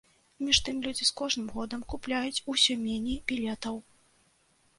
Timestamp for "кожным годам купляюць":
1.19-2.43